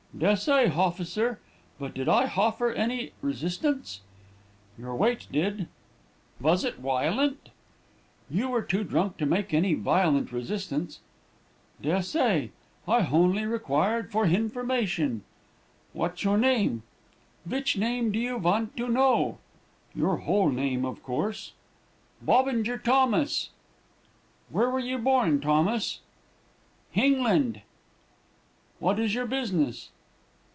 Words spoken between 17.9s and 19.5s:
do you vant to know?'